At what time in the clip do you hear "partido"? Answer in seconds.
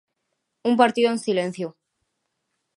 0.77-1.11